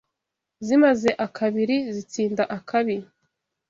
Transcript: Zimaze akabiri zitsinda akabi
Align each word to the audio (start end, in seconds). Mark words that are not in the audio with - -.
Zimaze 0.65 1.09
akabiri 1.25 1.77
zitsinda 1.95 2.43
akabi 2.57 2.97